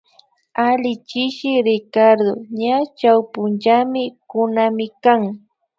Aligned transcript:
Alli 0.67 0.93
chishi 1.07 1.51
Ricardo 1.69 2.31
ña 2.59 2.75
chawpunchamikunamikan 2.97 5.21